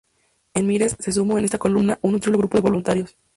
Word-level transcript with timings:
En 0.55 0.65
Mieres 0.65 0.95
se 0.97 1.11
sumó 1.11 1.37
a 1.37 1.41
esta 1.41 1.59
columna 1.59 1.99
un 2.01 2.13
nutrido 2.13 2.39
grupo 2.39 2.57
de 2.57 2.61
voluntarios. 2.63 3.15